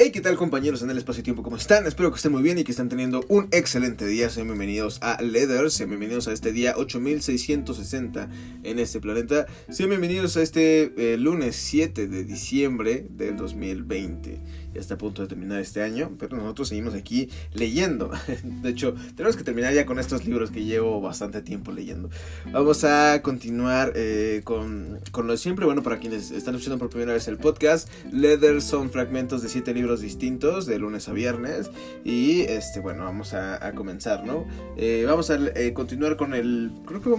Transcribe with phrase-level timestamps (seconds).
[0.00, 1.42] Hey, ¿qué tal compañeros en el espacio-tiempo?
[1.42, 1.84] ¿Cómo están?
[1.88, 4.30] Espero que estén muy bien y que estén teniendo un excelente día.
[4.30, 8.28] Sean bienvenidos a Leather, sean bienvenidos a este día 8660
[8.62, 9.46] en este planeta.
[9.68, 14.40] Sean bienvenidos a este eh, lunes 7 de diciembre del 2020.
[14.72, 18.12] Ya está a punto de terminar este año, pero nosotros seguimos aquí leyendo.
[18.44, 22.10] De hecho, tenemos que terminar ya con estos libros que llevo bastante tiempo leyendo.
[22.52, 25.64] Vamos a continuar eh, con, con lo de siempre.
[25.64, 29.74] Bueno, para quienes están escuchando por primera vez el podcast, Leather son fragmentos de 7
[29.74, 31.70] libros distintos de lunes a viernes.
[32.04, 37.00] Y este bueno vamos a, comenzar no eh, vamos a eh, continuar con el creo
[37.00, 37.10] que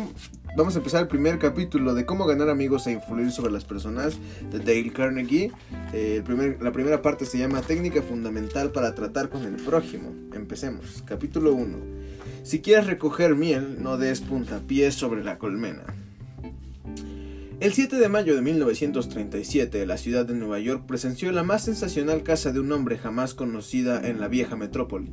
[0.57, 4.17] vamos a empezar el primer capítulo de cómo ganar amigos e influir sobre las personas
[4.51, 5.51] de Dale Carnegie.
[5.93, 10.13] Eh, el primer, la primera parte se llama técnica fundamental para tratar con el prójimo.
[10.33, 11.03] Empecemos.
[11.05, 11.99] Capítulo 1
[12.43, 15.83] si quieres recoger miel no des puntapiés sobre la colmena
[17.59, 22.23] el 7 de mayo de 1937, la ciudad de Nueva York presenció la más sensacional
[22.23, 25.11] caza de un hombre jamás conocida en la vieja metrópoli.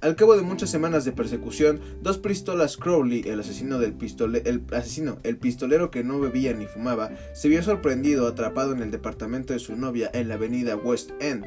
[0.00, 3.96] Al cabo de muchas semanas de persecución, dos pistolas Crowley, el asesino del
[4.44, 8.90] el asesino, el pistolero que no bebía ni fumaba, se vio sorprendido atrapado en el
[8.90, 11.44] departamento de su novia en la avenida West End.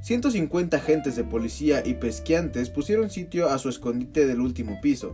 [0.00, 5.12] 150 agentes de policía y pesquiantes pusieron sitio a su escondite del último piso.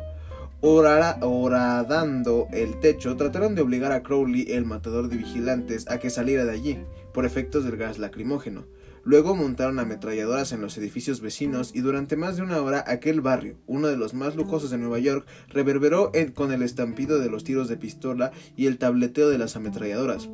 [0.61, 6.45] Horadando el techo, trataron de obligar a Crowley, el matador de vigilantes, a que saliera
[6.45, 6.79] de allí,
[7.15, 8.67] por efectos del gas lacrimógeno.
[9.05, 13.57] Luego montaron ametralladoras en los edificios vecinos y durante más de una hora aquel barrio,
[13.67, 17.69] uno de los más lujosos de Nueva York, reverberó con el estampido de los tiros
[17.69, 20.29] de pistola y el tableteo de las ametralladoras.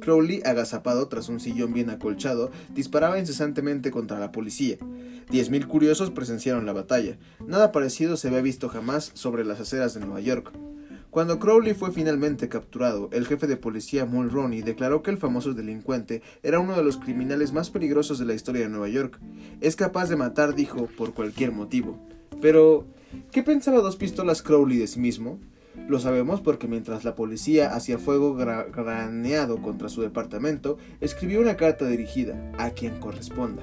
[0.00, 4.76] Crowley, agazapado tras un sillón bien acolchado, disparaba incesantemente contra la policía.
[5.30, 7.18] Diez mil curiosos presenciaron la batalla.
[7.46, 10.52] Nada parecido se había visto jamás sobre las aceras de Nueva York.
[11.10, 16.22] Cuando Crowley fue finalmente capturado, el jefe de policía Mulroney declaró que el famoso delincuente
[16.44, 19.18] era uno de los criminales más peligrosos de la historia de Nueva York.
[19.60, 21.98] Es capaz de matar, dijo, por cualquier motivo.
[22.40, 22.86] Pero,
[23.32, 25.40] ¿qué pensaba dos pistolas Crowley de sí mismo?
[25.88, 31.86] Lo sabemos porque mientras la policía hacía fuego graneado contra su departamento, escribió una carta
[31.86, 33.62] dirigida a quien corresponda.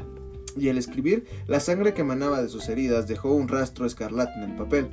[0.57, 4.51] Y al escribir, la sangre que emanaba de sus heridas dejó un rastro escarlata en
[4.51, 4.89] el papel.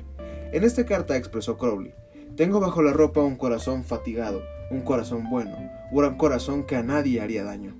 [0.51, 1.93] En esta carta expresó Crowley,
[2.35, 5.55] tengo bajo la ropa un corazón fatigado, un corazón bueno,
[5.91, 7.75] un corazón que a nadie haría daño.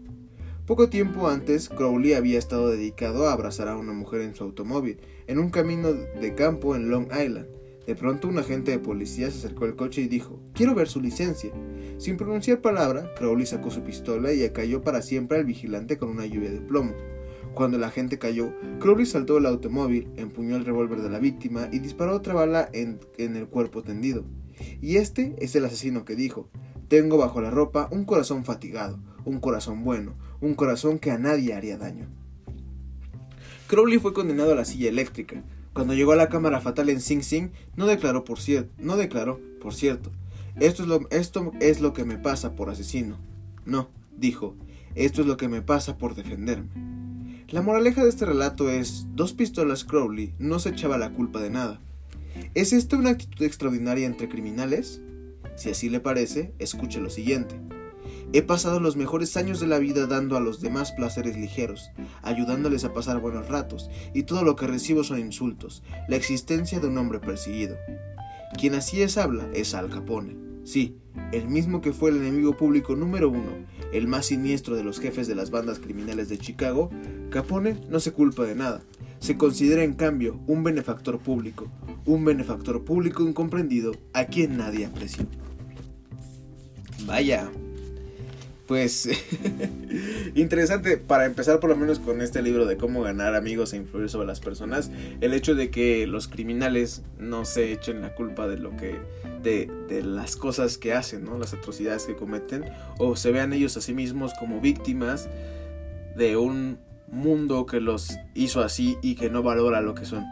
[0.66, 5.00] Poco tiempo antes, Crowley había estado dedicado a abrazar a una mujer en su automóvil,
[5.28, 7.47] en un camino de campo en Long Island.
[7.88, 11.01] De pronto un agente de policía se acercó al coche y dijo, quiero ver su
[11.01, 11.51] licencia.
[11.97, 16.25] Sin pronunciar palabra, Crowley sacó su pistola y cayó para siempre al vigilante con una
[16.25, 16.94] lluvia de plomo.
[17.53, 21.79] Cuando el agente cayó, Crowley saltó del automóvil, empuñó el revólver de la víctima y
[21.79, 24.25] disparó otra bala en, en el cuerpo tendido.
[24.81, 26.50] Y este es el asesino que dijo,
[26.88, 31.53] tengo bajo la ropa un corazón fatigado, un corazón bueno, un corazón que a nadie
[31.53, 32.07] haría daño.
[33.67, 35.44] Crowley fue condenado a la silla eléctrica,
[35.75, 39.41] cuando llegó a la cámara fatal en Sing Sing, no declaró por cierto, no declaró,
[39.59, 40.09] por cierto,
[40.56, 43.18] esto es, lo, esto es lo que me pasa por asesino.
[43.66, 44.56] No, dijo,
[44.96, 46.69] esto es lo que me pasa por defenderme.
[47.50, 51.50] La moraleja de este relato es, dos pistolas Crowley no se echaba la culpa de
[51.50, 51.81] nada.
[52.53, 55.02] ¿Es esta una actitud extraordinaria entre criminales?
[55.58, 57.59] Si así le parece, escuche lo siguiente.
[58.34, 61.91] He pasado los mejores años de la vida dando a los demás placeres ligeros,
[62.22, 66.88] ayudándoles a pasar buenos ratos, y todo lo que recibo son insultos, la existencia de
[66.88, 67.78] un hombre perseguido.
[68.58, 70.35] Quien así es habla es Al Capone.
[70.64, 70.97] Sí,
[71.31, 73.52] el mismo que fue el enemigo público número uno,
[73.94, 76.90] el más siniestro de los jefes de las bandas criminales de Chicago,
[77.30, 78.81] Capone no se culpa de nada.
[79.19, 81.68] Se considera en cambio un benefactor público,
[82.06, 85.25] un benefactor público incomprendido a quien nadie apreció.
[87.06, 87.52] Vaya,
[88.68, 89.09] pues
[90.36, 94.09] interesante para empezar por lo menos con este libro de cómo ganar amigos e influir
[94.09, 98.58] sobre las personas el hecho de que los criminales no se echen la culpa de
[98.58, 98.96] lo que
[99.44, 99.70] de,
[100.03, 102.66] las cosas que hacen no las atrocidades que cometen
[102.98, 105.29] o se vean ellos a sí mismos como víctimas
[106.16, 110.26] de un mundo que los hizo así y que no valora lo que son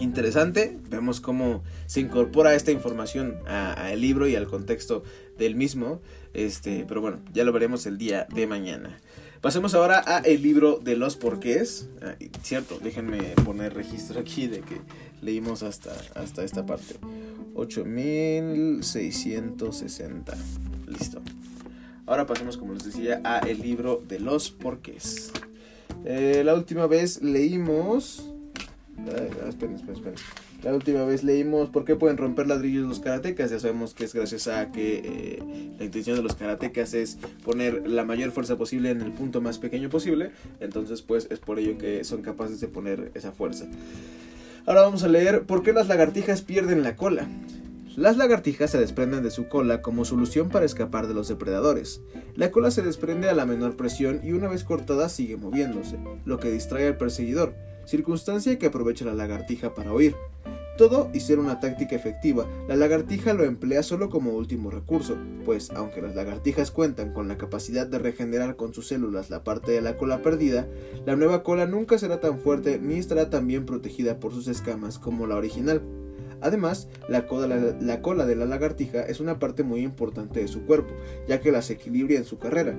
[0.00, 0.78] interesante.
[0.88, 5.02] Vemos cómo se incorpora esta información al libro y al contexto
[5.38, 6.02] del mismo.
[6.34, 8.98] Este, pero bueno, ya lo veremos el día de mañana.
[9.40, 11.88] Pasemos ahora a el libro de los porqués.
[12.02, 14.76] Ah, cierto, déjenme poner registro aquí de que
[15.22, 16.96] leímos hasta, hasta esta parte.
[17.54, 20.36] 8660.
[20.86, 21.22] Listo.
[22.06, 25.32] Ahora pasemos, como les decía, a el libro de los porqués.
[26.04, 28.30] Eh, la última vez leímos
[29.48, 30.45] esperen, esperen, esperen.
[30.62, 33.50] La última vez leímos por qué pueden romper ladrillos los karatecas.
[33.50, 37.88] Ya sabemos que es gracias a que eh, la intención de los karatecas es poner
[37.88, 40.32] la mayor fuerza posible en el punto más pequeño posible.
[40.60, 43.66] Entonces, pues es por ello que son capaces de poner esa fuerza.
[44.66, 47.28] Ahora vamos a leer por qué las lagartijas pierden la cola.
[47.96, 52.02] Las lagartijas se desprenden de su cola como solución para escapar de los depredadores.
[52.34, 56.38] La cola se desprende a la menor presión y una vez cortada sigue moviéndose, lo
[56.38, 57.54] que distrae al perseguidor,
[57.86, 60.14] circunstancia que aprovecha la lagartija para huir.
[60.76, 65.16] Todo y ser una táctica efectiva, la lagartija lo emplea solo como último recurso,
[65.46, 69.72] pues aunque las lagartijas cuentan con la capacidad de regenerar con sus células la parte
[69.72, 70.68] de la cola perdida,
[71.06, 74.98] la nueva cola nunca será tan fuerte ni estará tan bien protegida por sus escamas
[74.98, 75.80] como la original.
[76.42, 80.66] Además, la cola, la, cola, de la lagartija es una parte muy importante de su
[80.66, 80.92] cuerpo,
[81.26, 82.76] ya que las equilibra en su carrera.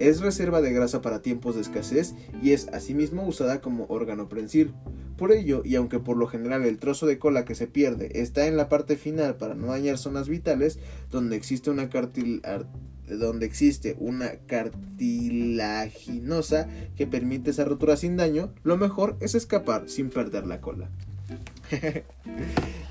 [0.00, 4.72] Es reserva de grasa para tiempos de escasez y es asimismo usada como órgano prensil.
[5.18, 8.46] Por ello, y aunque por lo general el trozo de cola que se pierde está
[8.46, 10.78] en la parte final para no dañar zonas vitales,
[11.10, 11.90] donde existe una
[13.06, 20.08] donde existe una cartilaginosa que permite esa rotura sin daño, lo mejor es escapar sin
[20.08, 20.88] perder la cola.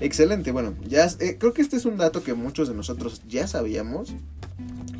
[0.00, 3.48] Excelente, bueno, ya eh, creo que este es un dato que muchos de nosotros ya
[3.48, 4.14] sabíamos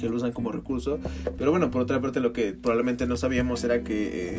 [0.01, 0.99] que lo usan como recurso,
[1.39, 4.39] pero bueno, por otra parte lo que probablemente no sabíamos era que eh,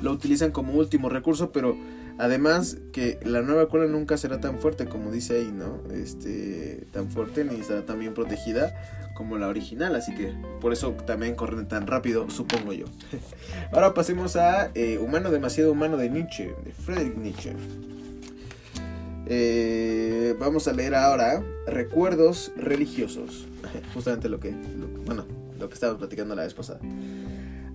[0.00, 1.76] lo utilizan como último recurso, pero
[2.18, 5.80] además que la nueva cola nunca será tan fuerte como dice ahí, ¿no?
[5.92, 8.74] Este, tan fuerte ni estará tan bien protegida
[9.14, 12.86] como la original, así que por eso también corren tan rápido, supongo yo.
[13.72, 17.52] Ahora pasemos a eh, Humano demasiado humano de Nietzsche, de Friedrich Nietzsche.
[19.28, 23.46] Eh, vamos a leer ahora Recuerdos religiosos.
[23.94, 24.54] Justamente lo que,
[25.04, 25.24] bueno,
[25.58, 26.80] lo que estaba platicando la vez pasada.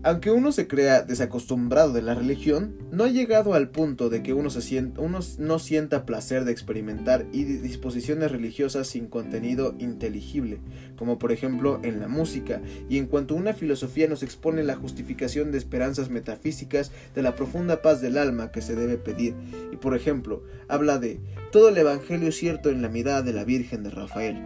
[0.04, 4.34] Aunque uno se crea desacostumbrado de la religión, no ha llegado al punto de que
[4.34, 10.60] uno, se uno no sienta placer de experimentar y disposiciones religiosas sin contenido inteligible,
[10.96, 15.52] como por ejemplo en la música, y en cuanto una filosofía nos expone la justificación
[15.52, 19.36] de esperanzas metafísicas de la profunda paz del alma que se debe pedir,
[19.72, 21.20] y por ejemplo, habla de
[21.52, 24.42] todo el Evangelio cierto en la mirada de la Virgen de Rafael.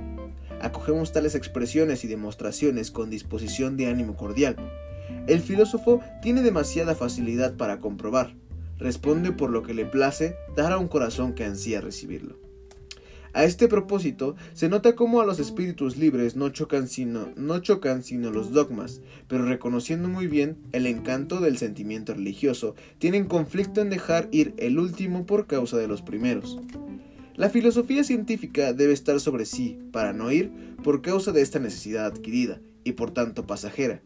[0.60, 4.58] Acogemos tales expresiones y demostraciones con disposición de ánimo cordial,
[5.27, 8.36] el filósofo tiene demasiada facilidad para comprobar.
[8.77, 12.45] Responde por lo que le place dar a un corazón que ansía recibirlo.
[13.36, 18.01] A este propósito, se nota cómo a los espíritus libres no chocan, sino, no chocan
[18.01, 23.89] sino los dogmas, pero reconociendo muy bien el encanto del sentimiento religioso, tienen conflicto en
[23.89, 26.60] dejar ir el último por causa de los primeros.
[27.36, 32.06] La filosofía científica debe estar sobre sí para no ir por causa de esta necesidad
[32.06, 34.01] adquirida y por tanto pasajera,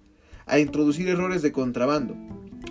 [0.50, 2.16] a introducir errores de contrabando.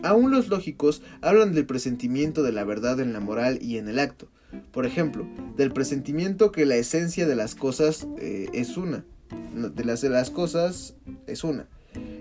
[0.02, 3.98] Aún los lógicos hablan del presentimiento de la verdad en la moral y en el
[3.98, 4.28] acto.
[4.72, 5.26] Por ejemplo,
[5.56, 9.04] del presentimiento que la esencia de las cosas eh, es una.
[9.54, 10.94] De las de las cosas
[11.26, 11.69] es una.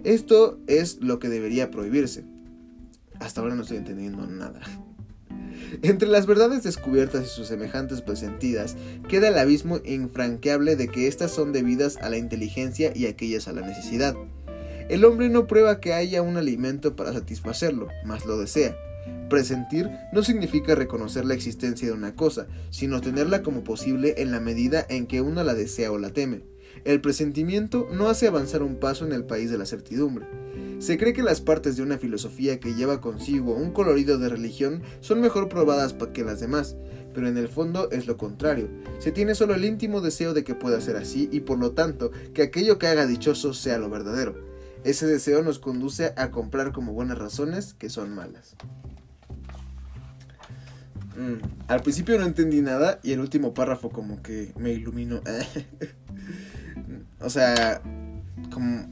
[0.03, 2.25] Esto es lo que debería prohibirse.
[3.19, 4.61] Hasta ahora no estoy entendiendo nada.
[5.81, 8.75] Entre las verdades descubiertas y sus semejantes presentidas,
[9.07, 13.53] queda el abismo infranqueable de que éstas son debidas a la inteligencia y aquellas a
[13.53, 14.15] la necesidad.
[14.89, 18.77] El hombre no prueba que haya un alimento para satisfacerlo, mas lo desea.
[19.29, 24.39] Presentir no significa reconocer la existencia de una cosa, sino tenerla como posible en la
[24.39, 26.41] medida en que uno la desea o la teme.
[26.85, 30.25] El presentimiento no hace avanzar un paso en el país de la certidumbre.
[30.79, 34.83] Se cree que las partes de una filosofía que lleva consigo un colorido de religión
[35.01, 36.77] son mejor probadas que las demás,
[37.13, 38.69] pero en el fondo es lo contrario.
[38.99, 42.11] Se tiene solo el íntimo deseo de que pueda ser así y por lo tanto
[42.33, 44.46] que aquello que haga dichoso sea lo verdadero.
[44.87, 48.55] Ese deseo nos conduce a comprar como buenas razones que son malas.
[51.17, 55.19] Mm, al principio no entendí nada y el último párrafo como que me iluminó.
[57.19, 57.81] o sea,
[58.49, 58.87] como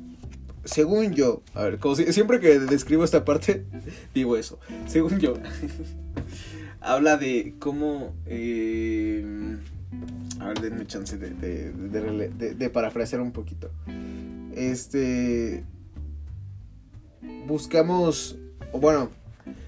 [0.66, 1.80] según yo, a ver,
[2.12, 3.66] siempre que describo esta parte,
[4.14, 4.60] digo eso.
[4.88, 5.36] Según yo,
[6.82, 8.14] habla de cómo.
[8.26, 9.24] Eh,
[10.42, 13.72] a ver, denme chance de, de, parafrasear un poquito.
[14.54, 15.64] Este
[17.46, 18.38] buscamos,
[18.72, 19.10] o bueno,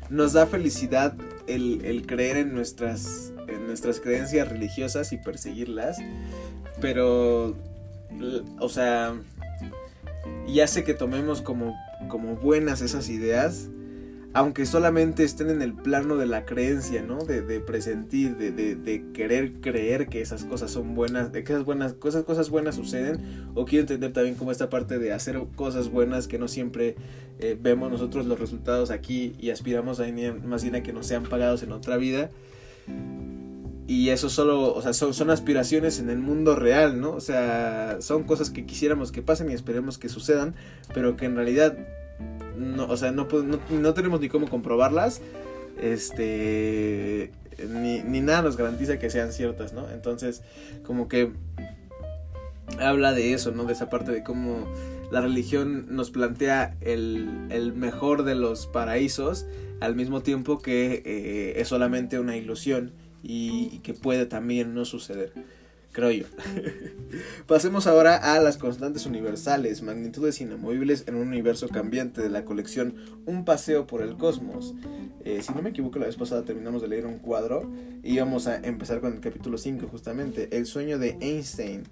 [0.09, 1.15] nos da felicidad
[1.47, 5.97] el, creer en nuestras, en nuestras creencias religiosas y perseguirlas,
[6.81, 7.55] pero,
[8.59, 9.15] o sea,
[10.47, 11.75] y hace que tomemos como,
[12.07, 13.69] como buenas esas ideas,
[14.33, 17.23] aunque solamente estén en el plano de la creencia, ¿no?
[17.23, 22.23] De, presentir, de, querer creer que esas cosas son buenas, de que esas, buenas, cosas,
[22.23, 26.37] cosas buenas suceden, o quiero entender también como esta parte de hacer cosas buenas que
[26.37, 26.95] no siempre
[27.39, 30.05] eh, vemos nosotros los resultados aquí y aspiramos a,
[30.43, 32.29] más bien a que nos sean pagados en otra vida.
[33.87, 37.11] y eso solo, o sea, son, son aspiraciones en el mundo real, ¿no?
[37.11, 40.55] O sea, son cosas que quisiéramos que pasen y esperemos que sucedan,
[40.93, 41.77] pero que en realidad,
[42.57, 45.21] no, o sea, no, no, no tenemos ni cómo comprobarlas,
[45.81, 47.31] este,
[47.69, 49.89] ni, ni nada nos garantiza que sean ciertas, ¿no?
[49.89, 50.41] Entonces,
[50.83, 51.31] como que
[52.79, 53.65] habla de eso, ¿no?
[53.65, 54.67] De esa parte de cómo
[55.11, 59.45] la religión nos plantea el, el mejor de los paraísos
[59.79, 62.91] al mismo tiempo que eh, es solamente una ilusión
[63.23, 65.33] y, que puede también no suceder,
[65.91, 66.25] creo yo.
[67.47, 72.95] Pasemos ahora a las constantes universales, magnitudes inamovibles en un universo cambiante de la colección
[73.25, 74.73] Un paseo por el cosmos.
[75.25, 77.69] Eh, si no me equivoco, la vez pasada terminamos de leer un cuadro
[78.03, 81.83] y vamos a empezar con el capítulo 5 justamente, El sueño de Einstein.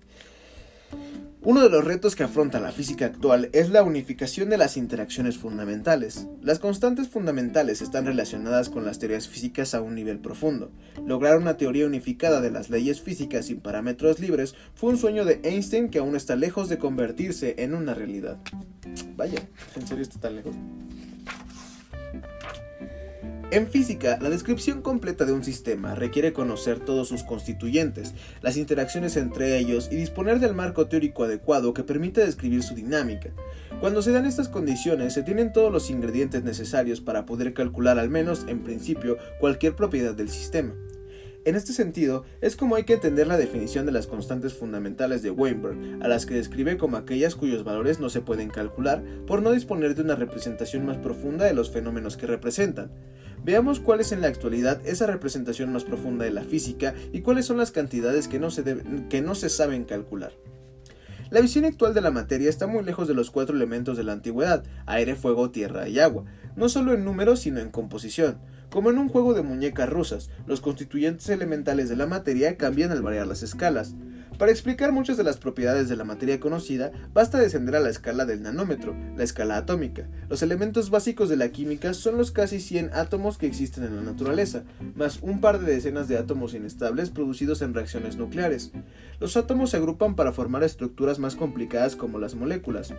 [1.45, 5.37] Uno de los retos que afronta la física actual es la unificación de las interacciones
[5.37, 6.25] fundamentales.
[6.41, 10.71] Las constantes fundamentales están relacionadas con las teorías físicas a un nivel profundo.
[11.05, 15.39] Lograr una teoría unificada de las leyes físicas sin parámetros libres fue un sueño de
[15.43, 18.39] Einstein que aún está lejos de convertirse en una realidad.
[19.15, 19.39] Vaya,
[19.75, 20.55] ¿en serio está tan lejos?
[23.55, 29.15] En física, la descripción completa de un sistema requiere conocer todos sus constituyentes, las interacciones
[29.15, 33.29] entre ellos y disponer del marco teórico adecuado que permita describir su dinámica.
[33.79, 38.09] Cuando se dan estas condiciones, se tienen todos los ingredientes necesarios para poder calcular al
[38.09, 40.75] menos, en principio, cualquier propiedad del sistema.
[41.45, 45.31] En este sentido, es como hay que entender la definición de las constantes fundamentales de
[45.31, 49.51] Weinberg, a las que describe como aquellas cuyos valores no se pueden calcular por no
[49.51, 52.91] disponer de una representación más profunda de los fenómenos que representan.
[53.45, 57.45] Veamos cuál es en la actualidad esa representación más profunda de la física y cuáles
[57.45, 58.63] son las cantidades que no se,
[59.07, 60.31] que no se saben calcular.
[61.29, 64.13] La visión actual de la materia está muy lejos de los cuatro elementos de la
[64.13, 66.25] antigüedad, aire, fuego, tierra y agua,
[66.55, 68.39] no solo en números sino en composición.
[68.71, 73.03] Como en un juego de muñecas rusas, los constituyentes elementales de la materia cambian al
[73.03, 73.93] variar las escalas.
[74.37, 78.25] Para explicar muchas de las propiedades de la materia conocida, basta descender a la escala
[78.25, 80.07] del nanómetro, la escala atómica.
[80.29, 84.01] Los elementos básicos de la química son los casi 100 átomos que existen en la
[84.01, 84.63] naturaleza,
[84.95, 88.71] más un par de decenas de átomos inestables producidos en reacciones nucleares.
[89.21, 92.93] Los átomos se agrupan para formar estructuras más complicadas como las moléculas.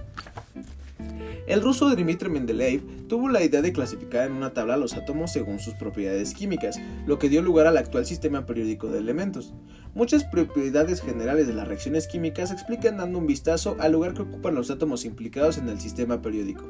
[1.47, 5.61] El ruso Dmitry Mendeleev tuvo la idea de clasificar en una tabla los átomos según
[5.61, 9.53] sus propiedades químicas, lo que dio lugar al actual sistema periódico de elementos.
[9.97, 14.21] Muchas propiedades generales de las reacciones químicas se explican dando un vistazo al lugar que
[14.21, 16.65] ocupan los átomos implicados en el sistema periódico.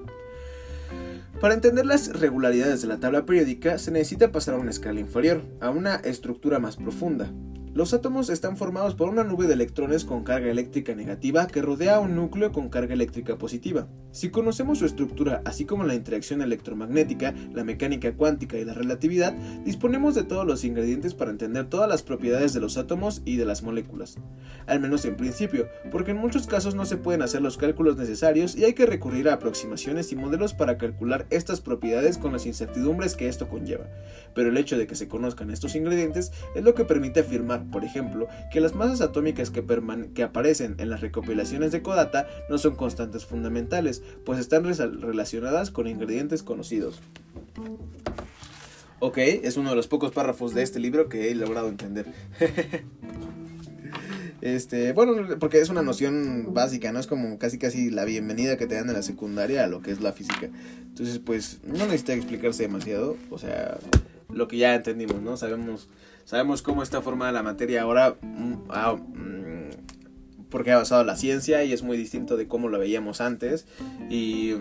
[1.41, 5.43] Para entender las regularidades de la tabla periódica se necesita pasar a una escala inferior,
[5.61, 7.29] a una estructura más profunda.
[7.77, 11.97] Los átomos están formados por una nube de electrones con carga eléctrica negativa que rodea
[11.97, 13.87] a un núcleo con carga eléctrica positiva.
[14.13, 19.35] Si conocemos su estructura, así como la interacción electromagnética, la mecánica cuántica y la relatividad,
[19.67, 23.45] disponemos de todos los ingredientes para entender todas las propiedades de los átomos y de
[23.45, 24.17] las moléculas.
[24.67, 28.57] Al menos en principio, porque en muchos casos no se pueden hacer los cálculos necesarios
[28.57, 33.17] y hay que recurrir a aproximaciones y modelos para calcular estas propiedades con las incertidumbres
[33.17, 33.85] que esto conlleva.
[34.35, 37.85] Pero el hecho de que se conozcan estos ingredientes es lo que permite afirmar por
[37.85, 43.25] ejemplo, que las masas atómicas que, aparecen en las recopilaciones de Kodata no son constantes
[43.25, 47.01] fundamentales, pues están relacionadas con ingredientes conocidos.
[48.99, 52.07] Ok, es uno de los pocos párrafos de este libro que he logrado entender.
[54.43, 57.01] Este, bueno, porque es una noción básica, ¿no?
[57.01, 59.91] Es como casi casi la bienvenida que te dan en la secundaria a lo que
[59.91, 60.51] es la física.
[60.83, 63.17] Entonces, pues, no necesita explicarse demasiado.
[63.31, 63.79] O sea,
[64.33, 65.37] lo que ya entendimos, ¿no?
[65.37, 65.89] Sabemos
[66.27, 69.71] Sabemos cómo está formada la materia ahora, mm, ah, mm,
[70.51, 73.65] porque ha basado la ciencia y es muy distinto de cómo lo veíamos antes.
[74.11, 74.55] Y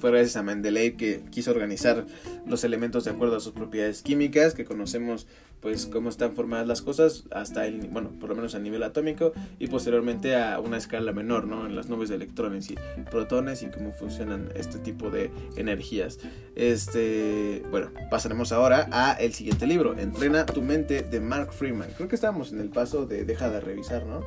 [0.00, 2.06] fue gracias a Mendeleev que quiso organizar
[2.46, 5.26] los elementos de acuerdo a sus propiedades químicas, que conocemos
[5.60, 9.32] pues cómo están formadas las cosas hasta el, bueno, por lo menos a nivel atómico
[9.58, 11.66] y posteriormente a una escala menor, ¿no?
[11.66, 12.76] En las nubes de electrones y
[13.10, 16.18] protones y cómo funcionan este tipo de energías.
[16.56, 21.90] Este, bueno, pasaremos ahora a el siguiente libro, Entrena tu mente de Mark Freeman.
[21.96, 24.24] Creo que estábamos en el paso de deja de revisar, ¿no?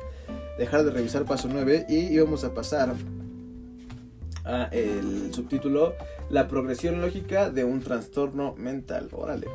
[0.56, 2.94] Dejar de revisar paso 9 y íbamos a pasar
[4.44, 5.94] a el subtítulo
[6.30, 9.08] La progresión lógica de un trastorno mental.
[9.12, 9.46] Órale.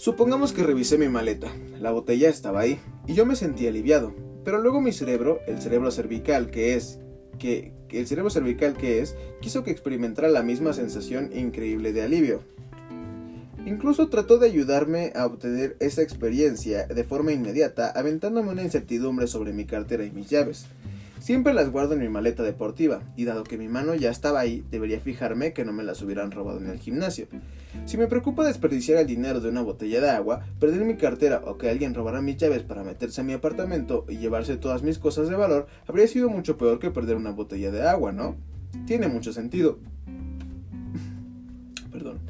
[0.00, 1.48] Supongamos que revisé mi maleta,
[1.78, 4.14] la botella estaba ahí, y yo me sentí aliviado,
[4.44, 6.98] pero luego mi cerebro, el cerebro cervical que es,
[7.38, 12.40] que, el cerebro cervical que es, quiso que experimentara la misma sensación increíble de alivio.
[13.66, 19.52] Incluso trató de ayudarme a obtener esa experiencia de forma inmediata, aventándome una incertidumbre sobre
[19.52, 20.64] mi cartera y mis llaves.
[21.20, 24.64] Siempre las guardo en mi maleta deportiva, y dado que mi mano ya estaba ahí,
[24.70, 27.28] debería fijarme que no me las hubieran robado en el gimnasio.
[27.84, 31.58] Si me preocupa desperdiciar el dinero de una botella de agua, perder mi cartera o
[31.58, 35.28] que alguien robara mis llaves para meterse a mi apartamento y llevarse todas mis cosas
[35.28, 38.36] de valor, habría sido mucho peor que perder una botella de agua, ¿no?
[38.86, 39.78] Tiene mucho sentido.
[41.92, 42.20] Perdón.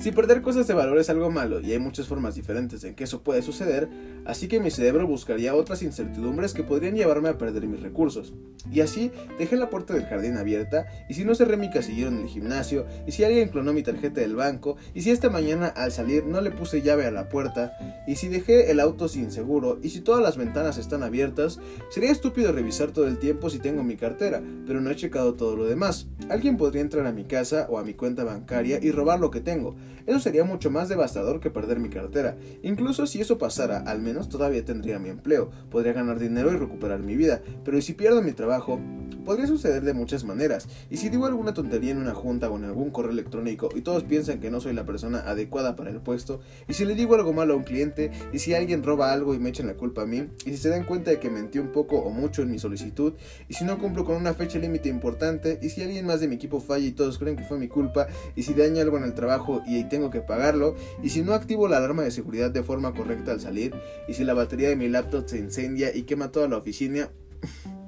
[0.00, 3.04] Si perder cosas de valor es algo malo y hay muchas formas diferentes en que
[3.04, 3.86] eso puede suceder,
[4.24, 8.32] así que mi cerebro buscaría otras incertidumbres que podrían llevarme a perder mis recursos.
[8.72, 12.20] Y así dejé la puerta del jardín abierta, y si no cerré mi casillero en
[12.20, 15.92] el gimnasio, y si alguien clonó mi tarjeta del banco, y si esta mañana al
[15.92, 17.76] salir no le puse llave a la puerta,
[18.06, 22.10] y si dejé el auto sin seguro, y si todas las ventanas están abiertas, sería
[22.10, 25.66] estúpido revisar todo el tiempo si tengo mi cartera, pero no he checado todo lo
[25.66, 26.06] demás.
[26.30, 29.40] Alguien podría entrar a mi casa o a mi cuenta bancaria y robar lo que
[29.40, 29.76] tengo,
[30.06, 32.36] eso sería mucho más devastador que perder mi cartera.
[32.62, 37.00] Incluso si eso pasara, al menos todavía tendría mi empleo, podría ganar dinero y recuperar
[37.00, 37.42] mi vida.
[37.64, 38.80] Pero si pierdo mi trabajo,
[39.20, 40.68] podría suceder de muchas maneras.
[40.90, 44.04] Y si digo alguna tontería en una junta o en algún correo electrónico y todos
[44.04, 47.32] piensan que no soy la persona adecuada para el puesto, y si le digo algo
[47.32, 50.06] malo a un cliente, y si alguien roba algo y me echan la culpa a
[50.06, 52.58] mí, y si se dan cuenta de que mentí un poco o mucho en mi
[52.58, 53.14] solicitud,
[53.48, 56.36] y si no cumplo con una fecha límite importante, y si alguien más de mi
[56.36, 59.14] equipo falla y todos creen que fue mi culpa, y si daño algo en el
[59.14, 62.92] trabajo y tengo que pagarlo, y si no activo la alarma de seguridad de forma
[62.92, 63.74] correcta al salir,
[64.08, 67.10] y si la batería de mi laptop se incendia y quema toda la oficina,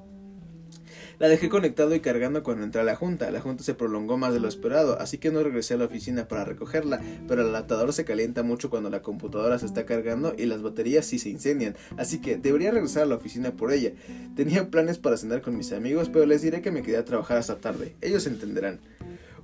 [1.22, 3.30] La dejé conectado y cargando cuando entré a la junta.
[3.30, 6.26] La junta se prolongó más de lo esperado, así que no regresé a la oficina
[6.26, 10.46] para recogerla, pero el adaptador se calienta mucho cuando la computadora se está cargando y
[10.46, 13.92] las baterías sí se incendian, así que debería regresar a la oficina por ella.
[14.34, 17.38] Tenía planes para cenar con mis amigos, pero les diré que me quedé a trabajar
[17.38, 17.94] hasta tarde.
[18.00, 18.80] Ellos entenderán.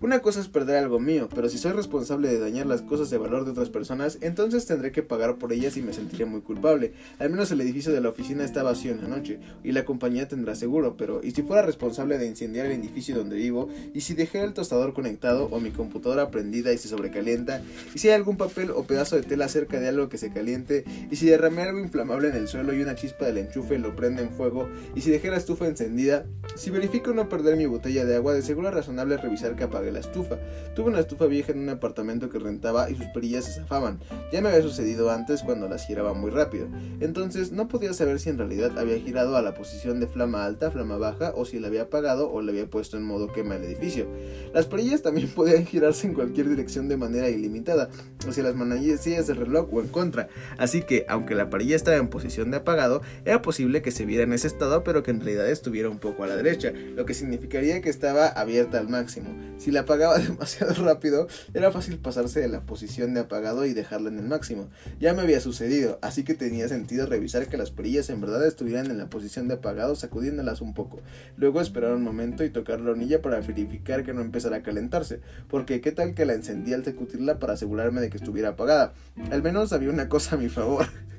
[0.01, 3.19] Una cosa es perder algo mío, pero si soy responsable de dañar las cosas de
[3.19, 6.93] valor de otras personas, entonces tendré que pagar por ellas y me sentiría muy culpable.
[7.19, 10.29] Al menos el edificio de la oficina está vacío en la noche, y la compañía
[10.29, 13.71] tendrá seguro, pero ¿y si fuera responsable de incendiar el edificio donde vivo?
[13.93, 17.61] ¿Y si dejé el tostador conectado o mi computadora prendida y se sobrecalienta?
[17.93, 20.85] ¿Y si hay algún papel o pedazo de tela cerca de algo que se caliente?
[21.11, 24.23] ¿Y si derramé algo inflamable en el suelo y una chispa del enchufe lo prende
[24.23, 24.69] en fuego?
[24.95, 26.25] ¿Y si dejé la estufa encendida?
[26.55, 30.01] Si verifico no perder mi botella de agua, de seguro es razonable revisar que la
[30.01, 30.39] estufa.
[30.75, 34.01] Tuve una estufa vieja en un apartamento que rentaba y sus perillas se zafaban.
[34.33, 36.69] Ya me había sucedido antes cuando las giraba muy rápido.
[37.01, 40.71] Entonces no podía saber si en realidad había girado a la posición de flama alta,
[40.71, 43.65] flama baja o si la había apagado o la había puesto en modo quema el
[43.65, 44.07] edificio.
[44.53, 47.91] Las perillas también podían girarse en cualquier dirección de manera ilimitada,
[48.27, 50.29] hacia las manecillas del reloj o en contra.
[50.59, 54.25] Así que, aunque la perilla estaba en posición de apagado, era posible que se viera
[54.25, 57.15] en ese estado, pero que en realidad estuviera un poco a la derecha, lo que
[57.15, 59.29] significaría que estaba abierta al máximo.
[59.59, 64.09] Si la apagaba demasiado rápido, era fácil pasarse de la posición de apagado y dejarla
[64.11, 64.69] en el máximo.
[65.01, 68.91] Ya me había sucedido, así que tenía sentido revisar que las perillas en verdad estuvieran
[68.91, 71.01] en la posición de apagado, sacudiéndolas un poco.
[71.37, 75.21] Luego esperar un momento y tocar la hornilla para verificar que no empezara a calentarse,
[75.49, 78.93] porque qué tal que la encendí al sacudirla para asegurarme de que estuviera apagada.
[79.31, 80.87] Al menos había una cosa a mi favor.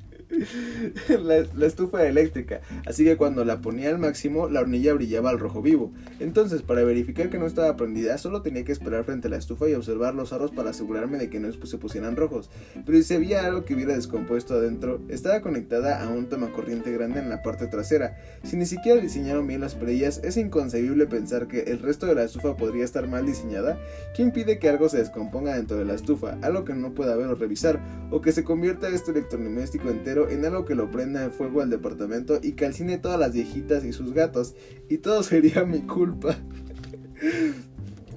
[1.10, 5.62] la, estufa eléctrica, así que cuando la ponía al máximo la hornilla brillaba al rojo
[5.62, 5.92] vivo.
[6.20, 9.68] Entonces, para verificar que no estaba prendida, solo tenía que esperar frente a la estufa
[9.70, 12.50] y observar los aros para asegurarme de que no se pusieran rojos.
[12.86, 17.30] Pero si veía algo que hubiera descompuesto adentro, estaba conectada a un tomacorriente grande en
[17.30, 18.18] la parte trasera.
[18.44, 22.24] Si ni siquiera diseñaron bien las perillas, es inconcebible pensar que el resto de la
[22.24, 23.80] estufa podría estar mal diseñada.
[24.16, 26.38] ¿Quién pide que algo se descomponga dentro de la estufa?
[26.42, 27.80] Algo que no pueda ver o revisar,
[28.12, 31.70] o que se convierta este electrodoméstico entero en algo que lo prenda en fuego al
[31.70, 34.56] departamento y calcine todas las viejitas y sus gatos.
[34.90, 36.36] Y todo sería mi culpa.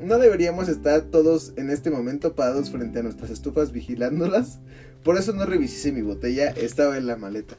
[0.01, 4.59] ¿No deberíamos estar todos en este momento parados frente a nuestras estufas vigilándolas?
[5.05, 7.57] Por eso no revisé mi botella, estaba en la maleta.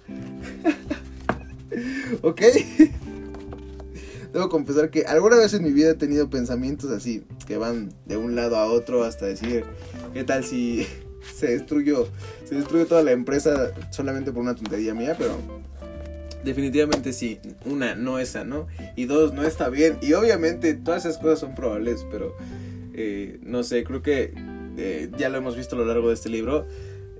[2.21, 2.41] ¿Ok?
[4.33, 8.17] Debo confesar que alguna vez en mi vida he tenido pensamientos así, que van de
[8.17, 9.63] un lado a otro hasta decir,
[10.13, 10.87] ¿qué tal si
[11.35, 12.07] se destruyó,
[12.45, 15.37] se destruyó toda la empresa solamente por una tontería mía, pero
[16.43, 18.67] definitivamente sí, una, no esa, ¿no?
[18.95, 19.97] Y dos, no está bien.
[20.01, 22.35] Y obviamente todas esas cosas son probables, pero
[22.93, 24.33] eh, no sé, creo que
[24.77, 26.67] eh, ya lo hemos visto a lo largo de este libro.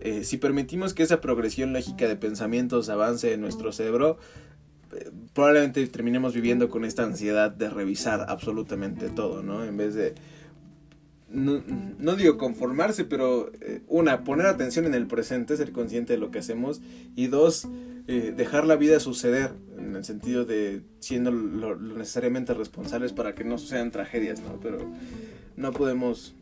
[0.01, 4.17] Eh, si permitimos que esa progresión lógica de pensamientos avance en nuestro cerebro,
[5.33, 9.63] probablemente terminemos viviendo con esta ansiedad de revisar absolutamente todo, ¿no?
[9.63, 10.13] En vez de
[11.33, 16.29] no, digo conformarse, pero eh, una, poner atención en el presente, ser consciente de lo
[16.31, 16.79] que hacemos,
[17.15, 17.67] y dos,
[18.07, 23.43] eh, dejar la vida suceder, en el sentido de siendo lo, necesariamente responsables para que
[23.43, 24.59] no sean tragedias, ¿no?
[24.61, 24.77] Pero
[25.57, 26.35] no podemos,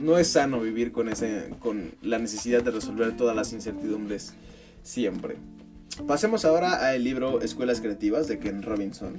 [0.00, 4.34] no es sano vivir con, ese, con la necesidad de resolver todas las incertidumbres
[4.82, 5.36] siempre.
[6.06, 9.18] Pasemos ahora al libro Escuelas Creativas de Ken Robinson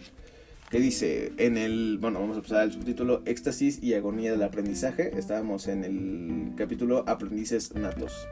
[0.73, 5.15] que dice en el, bueno, vamos a pasar al subtítulo Éxtasis y agonía del aprendizaje.
[5.15, 8.27] Estábamos en el capítulo Aprendices natos.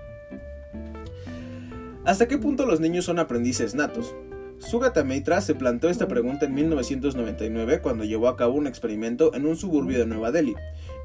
[2.04, 4.16] ¿Hasta qué punto los niños son aprendices natos?
[4.58, 9.46] Sugata Mitra se planteó esta pregunta en 1999 cuando llevó a cabo un experimento en
[9.46, 10.56] un suburbio de Nueva Delhi.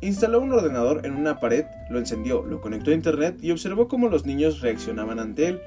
[0.01, 4.09] Instaló un ordenador en una pared, lo encendió, lo conectó a internet y observó cómo
[4.09, 5.61] los niños reaccionaban ante él.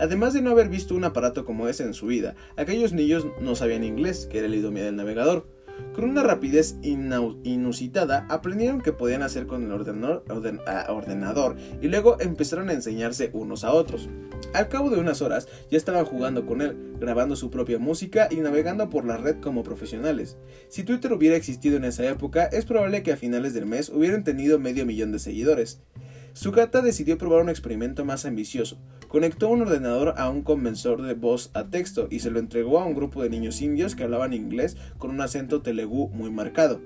[0.00, 3.54] Además de no haber visto un aparato como ese en su vida, aquellos niños no
[3.54, 5.46] sabían inglés, que era el idioma del navegador.
[5.94, 10.24] Con una rapidez inusitada, aprendieron que podían hacer con el ordenador,
[10.88, 14.08] ordenador y luego empezaron a enseñarse unos a otros.
[14.54, 18.36] Al cabo de unas horas, ya estaban jugando con él, grabando su propia música y
[18.36, 20.38] navegando por la red como profesionales.
[20.68, 24.24] Si Twitter hubiera existido en esa época, es probable que a finales del mes hubieran
[24.24, 25.80] tenido medio millón de seguidores.
[26.32, 28.78] Sugata decidió probar un experimento más ambicioso.
[29.08, 32.86] Conectó un ordenador a un conversor de voz a texto y se lo entregó a
[32.86, 36.80] un grupo de niños indios que hablaban inglés con un acento telugu muy marcado.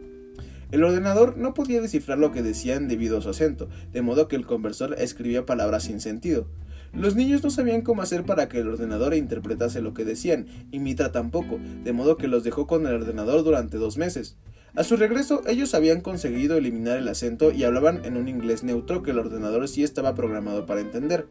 [0.70, 4.36] El ordenador no podía descifrar lo que decían debido a su acento, de modo que
[4.36, 6.48] el conversor escribía palabras sin sentido.
[6.94, 10.78] Los niños no sabían cómo hacer para que el ordenador interpretase lo que decían, y
[10.78, 14.36] Mitra tampoco, de modo que los dejó con el ordenador durante dos meses.
[14.76, 19.04] A su regreso, ellos habían conseguido eliminar el acento y hablaban en un inglés neutro
[19.04, 21.28] que el ordenador sí estaba programado para entender.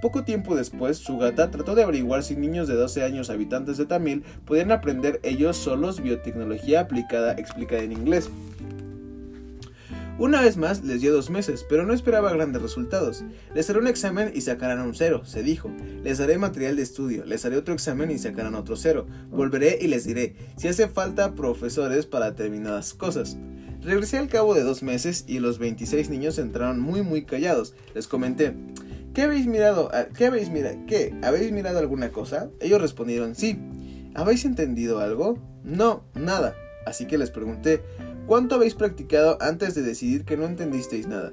[0.00, 4.24] Poco tiempo después, Sugata trató de averiguar si niños de 12 años habitantes de Tamil
[4.46, 8.30] podían aprender ellos solos biotecnología aplicada explicada en inglés.
[10.20, 13.24] Una vez más les dio dos meses, pero no esperaba grandes resultados.
[13.54, 15.70] Les haré un examen y sacarán un cero, se dijo.
[16.04, 19.06] Les haré material de estudio, les haré otro examen y sacarán otro cero.
[19.30, 23.38] Volveré y les diré si hace falta profesores para determinadas cosas.
[23.80, 27.74] Regresé al cabo de dos meses y los 26 niños entraron muy muy callados.
[27.94, 28.52] Les comenté,
[29.14, 29.90] ¿qué habéis mirado?
[30.14, 30.76] ¿Qué habéis mirado?
[30.86, 31.14] ¿Qué?
[31.22, 32.50] ¿Habéis mirado alguna cosa?
[32.60, 33.58] Ellos respondieron, sí.
[34.14, 35.38] ¿Habéis entendido algo?
[35.64, 36.54] No, nada.
[36.84, 37.82] Así que les pregunté,
[38.26, 41.32] ¿Cuánto habéis practicado antes de decidir que no entendisteis nada?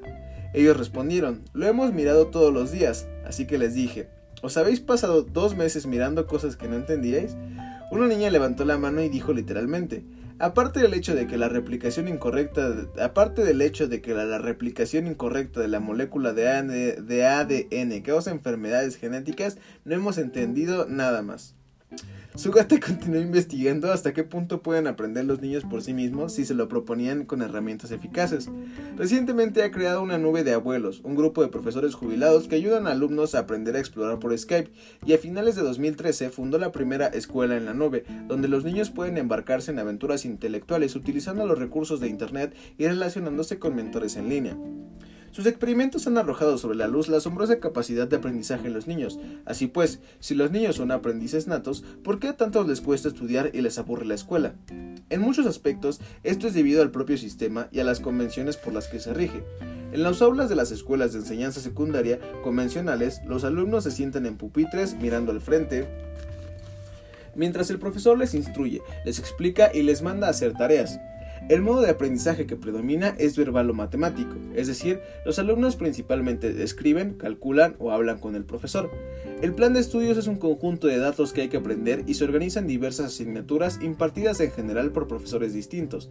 [0.53, 4.09] Ellos respondieron, lo hemos mirado todos los días, así que les dije,
[4.41, 7.35] ¿os habéis pasado dos meses mirando cosas que no entendíais?
[7.91, 10.03] Una niña levantó la mano y dijo literalmente,
[10.39, 15.07] aparte del hecho de que la replicación incorrecta, aparte del hecho de que la, replicación
[15.07, 21.55] incorrecta de la molécula de de ADN causa enfermedades genéticas, no hemos entendido nada más.
[22.37, 26.53] Sugata continuó investigando hasta qué punto pueden aprender los niños por sí mismos si se
[26.53, 28.47] lo proponían con herramientas eficaces.
[28.95, 32.91] Recientemente ha creado una nube de abuelos, un grupo de profesores jubilados que ayudan a
[32.91, 34.69] alumnos a aprender a explorar por Skype,
[35.03, 38.91] y a finales de 2013 fundó la primera escuela en la nube, donde los niños
[38.91, 44.29] pueden embarcarse en aventuras intelectuales utilizando los recursos de Internet y relacionándose con mentores en
[44.29, 44.55] línea.
[45.37, 49.19] Sus experimentos han arrojado sobre la luz la asombrosa capacidad de aprendizaje en los niños.
[49.45, 53.51] Así pues, si los niños son aprendices natos, ¿por qué a tantos les cuesta estudiar
[53.53, 54.55] y les aburre la escuela?
[55.11, 58.87] En muchos aspectos, esto es debido al propio sistema y a las convenciones por las
[58.87, 59.43] que se rige.
[59.91, 64.37] En las aulas de las escuelas de enseñanza secundaria convencionales, los alumnos se sientan en
[64.37, 65.87] pupitres mirando al frente,
[67.35, 70.99] mientras el profesor les instruye, les explica y les manda hacer tareas.
[71.49, 76.63] El modo de aprendizaje que predomina es verbal o matemático, es decir, los alumnos principalmente
[76.63, 78.91] escriben, calculan o hablan con el profesor.
[79.39, 82.23] El plan de estudios es un conjunto de datos que hay que aprender y se
[82.23, 86.09] organizan diversas asignaturas impartidas en general por profesores distintos.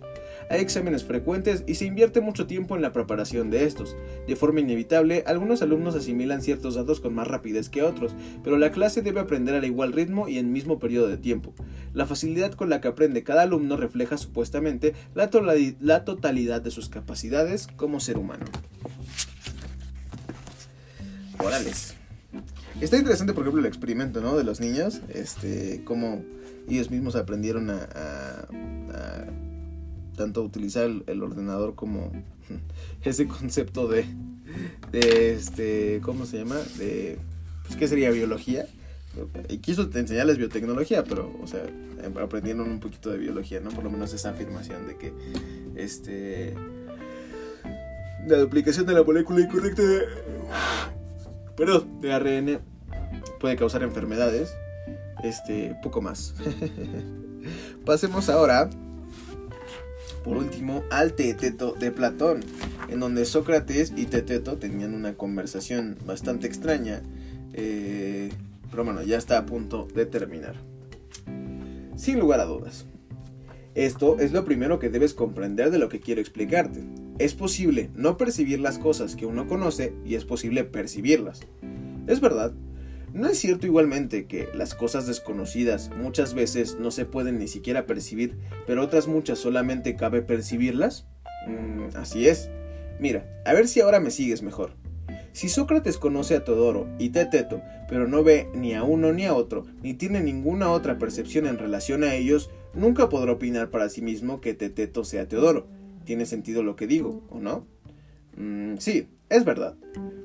[0.48, 3.96] Hay exámenes frecuentes y se invierte mucho tiempo en la preparación de estos.
[4.28, 8.70] De forma inevitable, algunos alumnos asimilan ciertos datos con más rapidez que otros, pero la
[8.70, 11.52] clase debe aprender al igual ritmo y en mismo periodo de tiempo.
[11.94, 15.30] La facilidad con la que aprende cada alumno refleja supuestamente la
[16.04, 18.44] totalidad de sus capacidades como ser humano.
[21.38, 21.96] Orales.
[22.80, 24.36] Está interesante, por ejemplo, el experimento, ¿no?
[24.36, 26.22] De los niños, este, cómo
[26.68, 28.48] ellos mismos aprendieron a,
[30.16, 32.10] tanto utilizar el, ordenador como
[33.02, 34.06] ese concepto de,
[34.92, 36.56] de, este, ¿cómo se llama?
[36.78, 37.18] De,
[37.64, 38.66] pues, ¿qué sería biología?
[39.48, 41.62] y quiso enseñarles biotecnología, pero, o sea,
[42.22, 43.70] aprendieron un poquito de biología, ¿no?
[43.70, 45.12] Por lo menos esa afirmación de que,
[45.74, 46.54] este,
[48.26, 49.82] la duplicación de la molécula incorrecta
[51.56, 52.60] perdón, de
[53.40, 54.54] puede causar enfermedades,
[55.22, 56.34] este, poco más.
[57.84, 58.70] Pasemos ahora,
[60.24, 62.40] por último, al Teteto de Platón,
[62.88, 67.02] en donde Sócrates y Teteto tenían una conversación bastante extraña.
[67.52, 68.30] Eh,
[68.70, 70.56] pero bueno, ya está a punto de terminar.
[71.96, 72.84] Sin lugar a dudas.
[73.76, 76.80] Esto es lo primero que debes comprender de lo que quiero explicarte.
[77.18, 81.42] Es posible no percibir las cosas que uno conoce y es posible percibirlas.
[82.06, 82.54] Es verdad,
[83.16, 87.86] ¿No es cierto igualmente que las cosas desconocidas muchas veces no se pueden ni siquiera
[87.86, 88.36] percibir,
[88.66, 91.06] pero otras muchas solamente cabe percibirlas?
[91.46, 92.50] Mm, así es.
[93.00, 94.72] Mira, a ver si ahora me sigues mejor.
[95.32, 99.32] Si Sócrates conoce a Teodoro y Teteto, pero no ve ni a uno ni a
[99.32, 104.02] otro, ni tiene ninguna otra percepción en relación a ellos, nunca podrá opinar para sí
[104.02, 105.66] mismo que Teteto sea Teodoro.
[106.04, 107.66] ¿Tiene sentido lo que digo, o no?
[108.36, 109.76] Mm, sí, es verdad.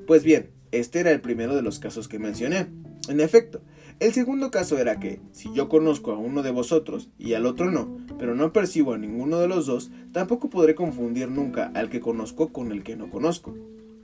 [0.06, 2.68] Pues bien, este era el primero de los casos que mencioné.
[3.10, 3.62] En efecto,
[4.00, 7.72] el segundo caso era que, si yo conozco a uno de vosotros y al otro
[7.72, 12.00] no, pero no percibo a ninguno de los dos, tampoco podré confundir nunca al que
[12.00, 13.56] conozco con el que no conozco.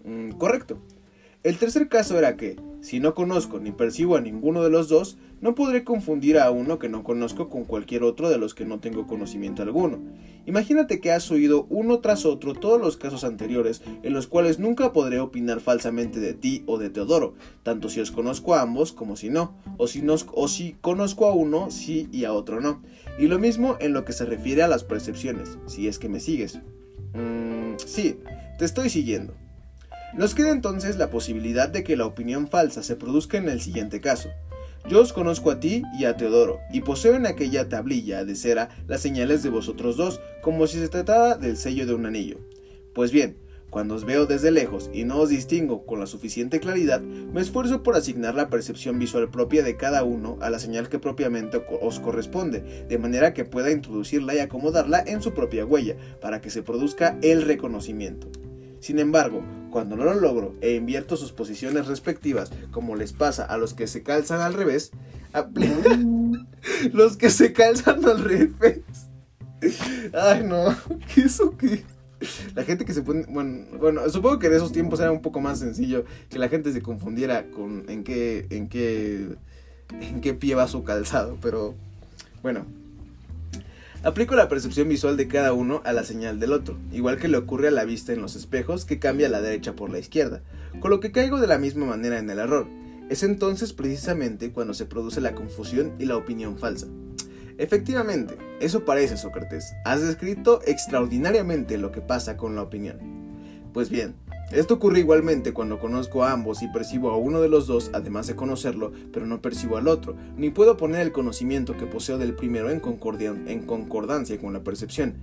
[0.04, 0.80] Mm, correcto.
[1.48, 5.18] El tercer caso era que, si no conozco ni percibo a ninguno de los dos,
[5.40, 8.82] no podré confundir a uno que no conozco con cualquier otro de los que no
[8.82, 9.98] tengo conocimiento alguno.
[10.46, 14.92] Imagínate que has oído uno tras otro todos los casos anteriores en los cuales nunca
[14.92, 19.16] podré opinar falsamente de ti o de Teodoro, tanto si os conozco a ambos como
[19.16, 22.82] si no, o si, o si conozco a uno sí y a otro no.
[23.18, 26.20] Y lo mismo en lo que se refiere a las percepciones, si es que me
[26.20, 26.60] sigues.
[27.14, 28.20] Mm, sí,
[28.60, 29.34] te estoy siguiendo.
[30.17, 34.01] Nos queda entonces la posibilidad de que la opinión falsa se produzca en el siguiente
[34.01, 34.30] caso.
[34.89, 38.69] Yo os conozco a ti y a Teodoro, y poseo en aquella tablilla de cera
[38.88, 42.39] las señales de vosotros dos, como si se tratara del sello de un anillo.
[42.95, 43.38] Pues bien,
[43.69, 47.84] cuando os veo desde lejos y no os distingo con la suficiente claridad, me esfuerzo
[47.84, 51.99] por asignar la percepción visual propia de cada uno a la señal que propiamente os
[51.99, 56.63] corresponde, de manera que pueda introducirla y acomodarla en su propia huella, para que se
[56.63, 58.30] produzca el reconocimiento.
[58.80, 59.43] Sin embargo,
[59.78, 63.86] cuando no lo logro e invierto sus posiciones respectivas, como les pasa a los que
[63.86, 64.90] se calzan al revés,
[66.94, 68.82] los que se calzan al revés.
[70.20, 70.76] Ay, no,
[71.13, 71.84] ¿qué eso qué?
[72.56, 75.42] La gente que se pone, bueno, bueno, supongo que en esos tiempos era un poco
[75.42, 79.28] más sencillo que la gente se confundiera con en qué en qué
[79.92, 81.76] en qué pie va su calzado, pero
[82.42, 82.66] bueno,
[84.04, 87.38] Aplico la percepción visual de cada uno a la señal del otro, igual que le
[87.38, 90.44] ocurre a la vista en los espejos que cambia la derecha por la izquierda,
[90.80, 92.68] con lo que caigo de la misma manera en el error.
[93.10, 96.88] Es entonces precisamente cuando se produce la confusión y la opinión falsa.
[97.58, 99.74] Efectivamente, eso parece Sócrates.
[99.84, 103.00] Has descrito extraordinariamente lo que pasa con la opinión.
[103.74, 104.16] Pues bien,
[104.52, 108.28] esto ocurre igualmente cuando conozco a ambos y percibo a uno de los dos, además
[108.28, 112.34] de conocerlo, pero no percibo al otro, ni puedo poner el conocimiento que poseo del
[112.34, 112.82] primero en,
[113.48, 115.16] en concordancia con la percepción.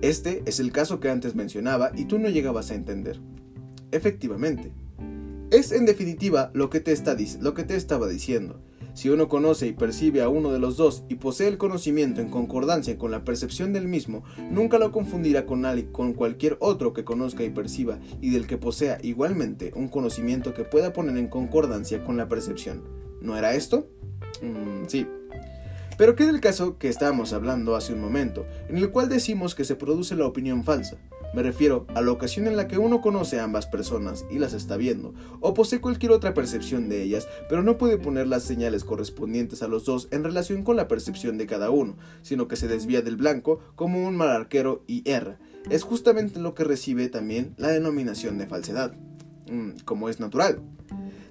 [0.00, 3.18] Este es el caso que antes mencionaba y tú no llegabas a entender.
[3.90, 4.72] Efectivamente.
[5.50, 8.60] Es en definitiva lo que te, está, lo que te estaba diciendo.
[8.98, 12.30] Si uno conoce y percibe a uno de los dos y posee el conocimiento en
[12.30, 17.44] concordancia con la percepción del mismo, nunca lo confundirá con, con cualquier otro que conozca
[17.44, 22.16] y perciba y del que posea igualmente un conocimiento que pueda poner en concordancia con
[22.16, 22.82] la percepción.
[23.20, 23.88] ¿No era esto?
[24.42, 25.06] Mm, sí.
[25.96, 29.64] Pero ¿qué del caso que estábamos hablando hace un momento, en el cual decimos que
[29.64, 30.98] se produce la opinión falsa?
[31.34, 34.54] Me refiero a la ocasión en la que uno conoce a ambas personas y las
[34.54, 38.84] está viendo, o posee cualquier otra percepción de ellas, pero no puede poner las señales
[38.84, 42.68] correspondientes a los dos en relación con la percepción de cada uno, sino que se
[42.68, 45.38] desvía del blanco como un mal arquero y erra.
[45.70, 48.94] Es justamente lo que recibe también la denominación de falsedad,
[49.50, 50.62] mm, como es natural.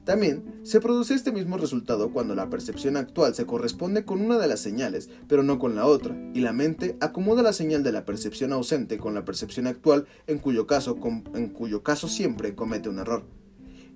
[0.08, 4.48] También se produce este mismo resultado cuando la percepción actual se corresponde con una de
[4.48, 8.06] las señales, pero no con la otra, y la mente acomoda la señal de la
[8.06, 10.98] percepción ausente con la percepción actual, en cuyo caso,
[11.36, 13.26] en cuyo caso siempre comete un error.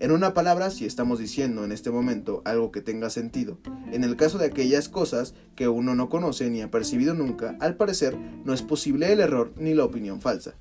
[0.02, 3.60] En una palabra, si estamos diciendo en este momento algo que tenga sentido,
[3.92, 7.76] en el caso de aquellas cosas que uno no conoce ni ha percibido nunca, al
[7.76, 10.56] parecer no es posible el error ni la opinión falsa.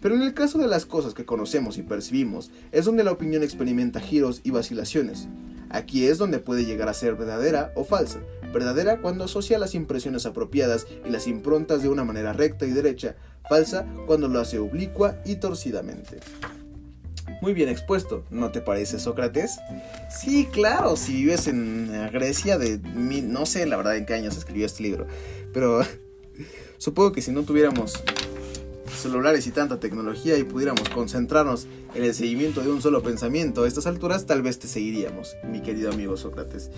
[0.00, 3.44] Pero en el caso de las cosas que conocemos y percibimos, es donde la opinión
[3.44, 5.28] experimenta giros y vacilaciones.
[5.70, 8.18] Aquí es donde puede llegar a ser verdadera o falsa.
[8.52, 13.14] Verdadera cuando asocia las impresiones apropiadas y las improntas de una manera recta y derecha.
[13.48, 16.18] Falsa cuando lo hace oblicua y torcidamente.
[17.40, 19.58] Muy bien expuesto, ¿no te parece Sócrates?
[20.10, 22.78] Sí, claro, si vives en Grecia de...
[22.78, 25.06] No sé la verdad en qué años escribió este libro,
[25.52, 25.82] pero
[26.78, 28.02] supongo que si no tuviéramos
[28.92, 33.68] celulares y tanta tecnología y pudiéramos concentrarnos en el seguimiento de un solo pensamiento a
[33.68, 36.70] estas alturas, tal vez te seguiríamos, mi querido amigo Sócrates.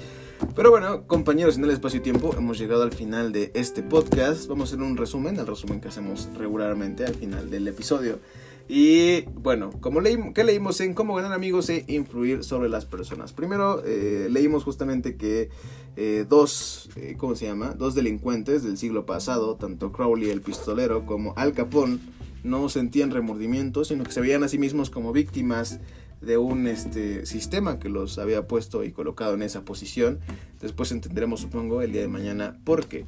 [0.54, 4.46] Pero bueno, compañeros, en el espacio y tiempo hemos llegado al final de este podcast.
[4.46, 8.18] Vamos a hacer un resumen, el resumen que hacemos regularmente al final del episodio.
[8.66, 13.32] Y bueno, como leímos, ¿qué leímos en Cómo ganar amigos e influir sobre las personas?
[13.34, 15.50] Primero eh, leímos justamente que
[15.96, 17.74] eh, dos, eh, ¿cómo se llama?
[17.74, 21.98] Dos delincuentes del siglo pasado, tanto Crowley el pistolero como Al Capone,
[22.42, 25.80] no sentían remordimiento, sino que se veían a sí mismos como víctimas
[26.20, 30.18] de un este, sistema que los había puesto y colocado en esa posición.
[30.60, 33.04] Después entenderemos, supongo, el día de mañana por qué.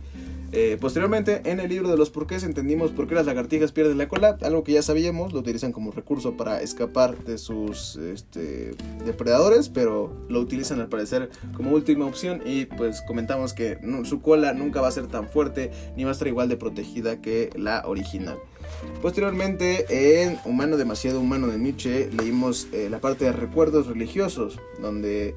[0.53, 4.09] Eh, posteriormente, en el libro de los porqués entendimos por qué las lagartijas pierden la
[4.09, 9.69] cola, algo que ya sabíamos, lo utilizan como recurso para escapar de sus este, depredadores,
[9.69, 14.81] pero lo utilizan al parecer como última opción y pues comentamos que su cola nunca
[14.81, 18.39] va a ser tan fuerte ni va a estar igual de protegida que la original.
[19.03, 25.35] Posteriormente, en Humano demasiado humano de Nietzsche, leímos eh, la parte de recuerdos religiosos, donde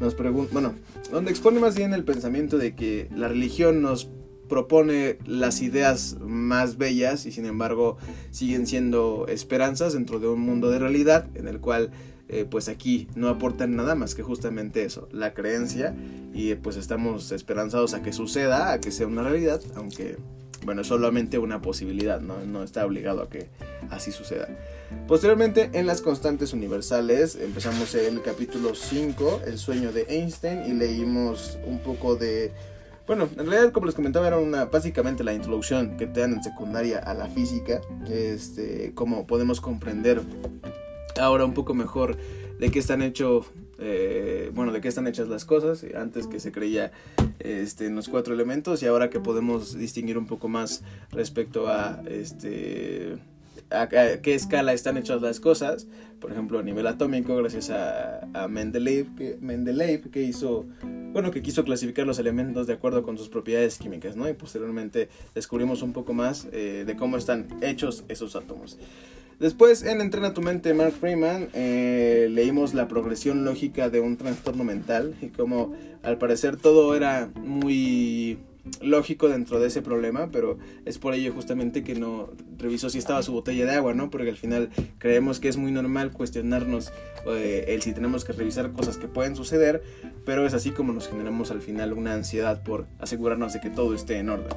[0.00, 0.74] nos pregunta, bueno,
[1.10, 4.08] donde expone más bien el pensamiento de que la religión nos
[4.48, 7.98] propone las ideas más bellas y sin embargo
[8.32, 11.92] siguen siendo esperanzas dentro de un mundo de realidad en el cual
[12.28, 15.94] eh, pues aquí no aportan nada más que justamente eso, la creencia
[16.34, 20.16] y pues estamos esperanzados a que suceda, a que sea una realidad, aunque
[20.64, 22.38] bueno, es solamente una posibilidad, ¿no?
[22.44, 23.48] no está obligado a que
[23.90, 24.48] así suceda.
[25.06, 31.58] Posteriormente, en las constantes universales, empezamos el capítulo 5, el sueño de Einstein, y leímos
[31.64, 32.52] un poco de...
[33.06, 36.44] Bueno, en realidad, como les comentaba, era una, básicamente la introducción que te dan en
[36.44, 40.22] secundaria a la física, este, cómo podemos comprender
[41.20, 42.16] ahora un poco mejor
[42.58, 43.46] de qué están hechos
[43.80, 45.84] eh, bueno, de qué están hechas las cosas.
[45.94, 46.92] Antes que se creía
[47.38, 52.02] este, en los cuatro elementos y ahora que podemos distinguir un poco más respecto a
[52.08, 53.18] este
[53.70, 55.86] a, qué escala están hechas las cosas,
[56.20, 60.66] por ejemplo a nivel atómico, gracias a, a Mendeleev, que, Mendeleev, que hizo,
[61.12, 64.28] bueno, que quiso clasificar los elementos de acuerdo con sus propiedades químicas, ¿no?
[64.28, 68.78] Y posteriormente descubrimos un poco más eh, de cómo están hechos esos átomos.
[69.40, 74.64] Después, en Entrena tu mente, Mark Freeman, eh, leímos la progresión lógica de un trastorno
[74.64, 78.38] mental y cómo al parecer todo era muy
[78.80, 83.22] lógico dentro de ese problema, pero es por ello justamente que no revisó si estaba
[83.22, 84.10] su botella de agua, ¿no?
[84.10, 86.92] Porque al final creemos que es muy normal cuestionarnos
[87.26, 89.82] eh, el si tenemos que revisar cosas que pueden suceder,
[90.24, 93.94] pero es así como nos generamos al final una ansiedad por asegurarnos de que todo
[93.94, 94.56] esté en orden.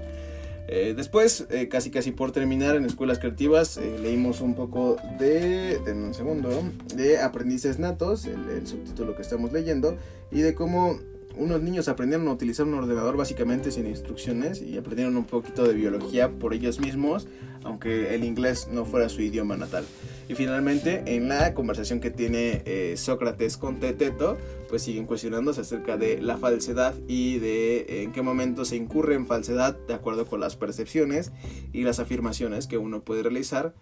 [0.67, 5.93] Eh, después, eh, casi casi por terminar en escuelas creativas, leímos un poco de, de
[5.93, 6.63] un segundo,
[6.95, 9.97] de aprendices natos, el, subtítulo que estamos leyendo,
[10.31, 10.97] y de cómo
[11.37, 15.73] unos niños aprendieron a utilizar un ordenador básicamente sin instrucciones y aprendieron un poquito de
[15.73, 17.27] biología por ellos mismos,
[17.63, 19.85] aunque el inglés no fuera su idioma natal.
[20.29, 24.37] Y finalmente, en la conversación que tiene eh, Sócrates con Teteto,
[24.69, 29.27] pues siguen cuestionándose acerca de la falsedad y de en qué momento se incurre en
[29.27, 31.31] falsedad de acuerdo con las percepciones
[31.73, 33.73] y las afirmaciones que uno puede realizar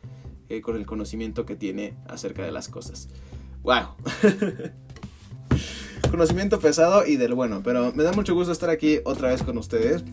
[0.49, 3.09] eh, con el conocimiento que tiene acerca de las cosas.
[3.63, 3.95] ¡Wow!
[6.11, 9.57] conocimiento pesado y del bueno, pero me da mucho gusto estar aquí otra vez con
[9.57, 10.03] ustedes.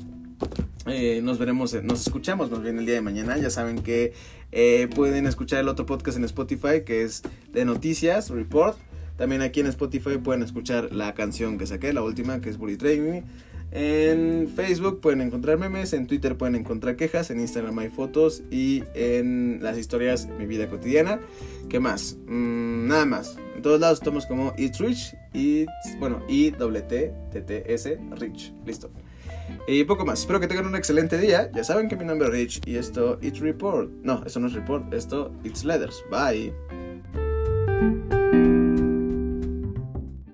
[0.87, 3.37] Eh, nos veremos, nos escuchamos más bien el día de mañana.
[3.37, 4.15] Ya saben que
[4.53, 8.79] eh, pueden escuchar el otro podcast en Spotify que es de noticias, Report.
[9.17, 12.77] También aquí en Spotify pueden escuchar la canción que saqué, la última, que es Bully
[12.77, 13.23] Training.
[13.71, 18.85] En Facebook pueden encontrar memes, en Twitter pueden encontrar quejas, en Instagram hay fotos y
[18.95, 21.21] en las historias mi vida cotidiana.
[21.69, 22.17] ¿Qué más?
[22.27, 23.37] Mm, nada más.
[23.55, 28.55] En todos lados estamos como It's Rich, It's, bueno, I T T T S Rich.
[28.65, 28.91] Listo.
[29.67, 30.21] Y poco más.
[30.21, 31.51] Espero que tengan un excelente día.
[31.53, 33.91] Ya saben que mi nombre es Rich y esto It's Report.
[34.03, 36.03] No, esto no es Report, esto It's Letters.
[36.11, 36.55] Bye.